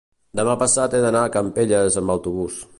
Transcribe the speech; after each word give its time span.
demà 0.39 0.55
passat 0.63 0.95
he 0.99 1.03
d'anar 1.05 1.23
a 1.27 1.33
Campelles 1.37 2.01
amb 2.03 2.19
autobús. 2.19 2.63